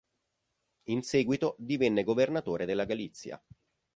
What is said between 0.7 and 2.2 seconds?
In seguito divenne